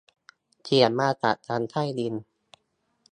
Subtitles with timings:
[0.63, 2.13] เสียงมาจากชั้นใต้ดิน